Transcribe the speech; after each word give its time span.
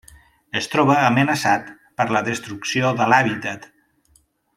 Es 0.59 0.67
troba 0.75 0.95
amenaçat 1.09 1.69
per 2.01 2.07
la 2.17 2.23
destrucció 2.31 2.91
de 3.03 3.07
l'hàbitat. 3.13 3.69